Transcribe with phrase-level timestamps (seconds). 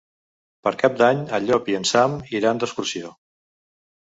[0.67, 3.13] Per Cap d'Any en Llop i en Sam iran d'excursió.